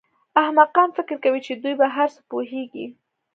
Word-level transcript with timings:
احمقان 0.41 0.89
فکر 0.97 1.15
کوي 1.23 1.41
چې 1.47 1.53
دوی 1.63 1.73
په 1.81 1.87
هر 1.95 2.07
څه 2.15 2.21
پوهېږي. 2.31 2.85